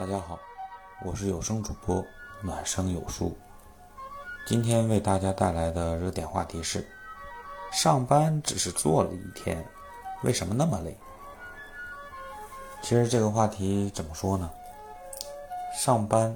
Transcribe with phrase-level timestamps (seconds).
[0.00, 0.38] 大家好，
[1.04, 2.02] 我是有声主播
[2.40, 3.36] 暖声有书。
[4.46, 6.88] 今天为大家带来的热点话题是：
[7.70, 9.62] 上班只是做了一天，
[10.22, 10.96] 为什么那么累？
[12.80, 14.50] 其实这个话题怎么说呢？
[15.78, 16.34] 上班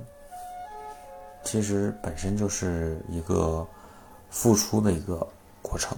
[1.42, 3.66] 其实本身就是一个
[4.28, 5.26] 付出的一个
[5.62, 5.96] 过程。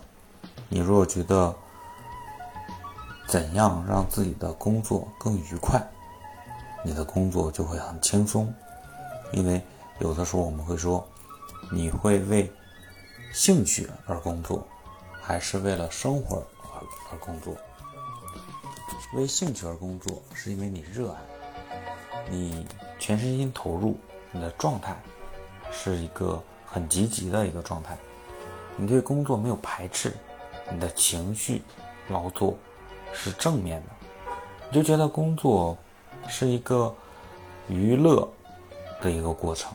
[0.69, 1.53] 你如果觉得
[3.27, 5.85] 怎样让自己的工作更愉快？
[6.85, 8.53] 你的工作就会很轻松，
[9.33, 9.61] 因为
[9.99, 11.05] 有的时候我们会说，
[11.73, 12.51] 你会为
[13.33, 14.65] 兴趣而工作，
[15.21, 16.81] 还是为了生活而
[17.11, 17.57] 而工作？
[19.15, 21.21] 为兴趣而工作，是因为你热爱，
[22.31, 22.67] 你
[22.99, 23.97] 全身心投入，
[24.31, 24.97] 你的状态
[25.73, 27.97] 是一个很积极的一个状态，
[28.77, 30.15] 你对工作没有排斥，
[30.71, 31.63] 你的情绪
[32.09, 32.57] 劳作
[33.13, 33.89] 是正面的，
[34.71, 35.77] 你就觉得工作。
[36.29, 36.95] 是一个
[37.69, 38.29] 娱乐
[39.01, 39.73] 的一个过程。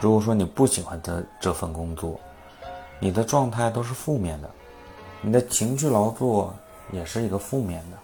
[0.00, 2.18] 如果说你不喜欢这这份工作，
[2.98, 4.50] 你的状态都是负面的，
[5.20, 6.54] 你的情绪劳作
[6.92, 7.96] 也是一个负面的，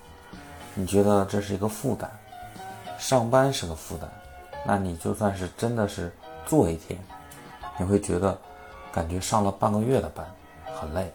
[0.74, 2.08] 你觉得这是一个负担，
[2.98, 4.08] 上班是个负担，
[4.66, 6.12] 那你就算是真的是
[6.46, 6.98] 做一天，
[7.78, 8.36] 你会觉得
[8.92, 10.26] 感觉上了半个月的班，
[10.74, 11.12] 很累。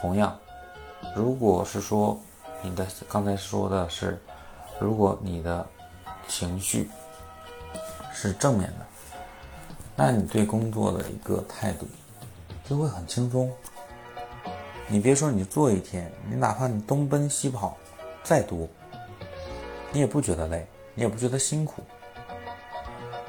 [0.00, 0.36] 同样，
[1.14, 2.18] 如果是说。
[2.62, 4.18] 你的刚才说的是，
[4.80, 5.66] 如果你的
[6.26, 6.88] 情绪
[8.12, 8.86] 是正面的，
[9.96, 11.86] 那你对工作的一个态度
[12.64, 13.50] 就会很轻松。
[14.88, 17.76] 你别说你做一天，你哪怕你东奔西跑
[18.22, 18.68] 再多，
[19.92, 21.82] 你也不觉得累，你也不觉得辛苦。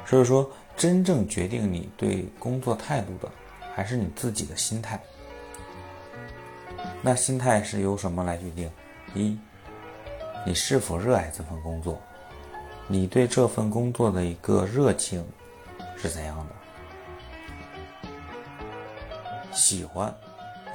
[0.06, 3.30] 所以说，真正决定你对工作态度的，
[3.74, 5.00] 还是你自己的心态。
[7.02, 8.70] 那心态是由什么来决定？
[9.14, 9.36] 一，
[10.46, 11.98] 你是否热爱这份工作？
[12.86, 15.24] 你对这份工作的一个热情
[15.96, 16.54] 是怎样的？
[19.52, 20.14] 喜欢，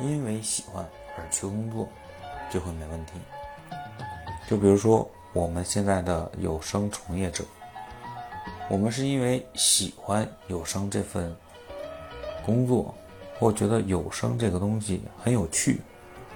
[0.02, 0.86] 因为喜欢
[1.18, 1.88] 而去工作，
[2.52, 3.14] 就会没问题。
[4.48, 7.44] 就比如说我们现在的有声从业者，
[8.70, 11.34] 我们是因为喜欢有声这份
[12.46, 12.94] 工作，
[13.40, 15.80] 或觉得有声这个东西很有趣，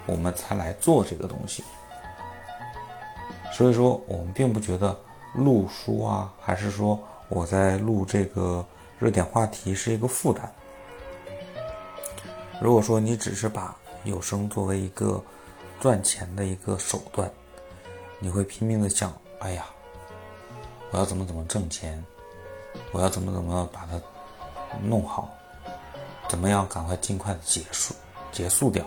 [0.05, 1.61] 我们才来做这个东西。
[3.51, 4.97] 所以说，我们并不觉得
[5.33, 8.65] 录书啊，还是说我在录这个
[8.97, 10.49] 热点话题是一个负担。
[12.61, 15.21] 如果说你只是把有声作为一个
[15.79, 17.29] 赚钱的一个手段，
[18.19, 19.65] 你会拼命的想：哎呀，
[20.91, 22.01] 我要怎么怎么挣钱，
[22.91, 23.99] 我要怎么怎么把它
[24.81, 25.29] 弄好，
[26.29, 27.93] 怎么样赶快尽快的结束
[28.31, 28.85] 结束掉。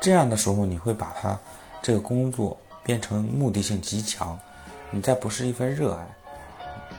[0.00, 1.38] 这样的时候，你会把它
[1.80, 2.56] 这个工作。
[2.84, 4.38] 变成目的性极强，
[4.90, 6.06] 你再不是一份热爱，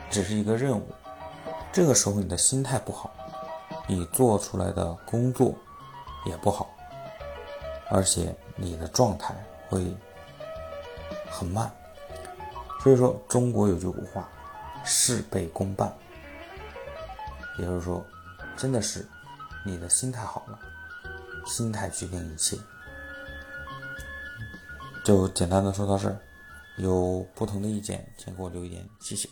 [0.09, 0.87] 只是一个任务，
[1.71, 3.11] 这个时候你的心态不好，
[3.87, 5.53] 你做出来的工作
[6.25, 6.69] 也不好，
[7.91, 9.35] 而且你的状态
[9.69, 9.95] 会
[11.29, 11.71] 很慢。
[12.81, 14.27] 所以说，中国有句古话，
[14.83, 15.91] 事倍功半，
[17.57, 18.05] 也就是说，
[18.57, 19.07] 真的是
[19.65, 20.59] 你的心态好了，
[21.45, 22.57] 心态决定一切。
[25.05, 26.19] 就简单的说到这儿，
[26.77, 29.29] 有不同的意见，请给我留言，谢谢。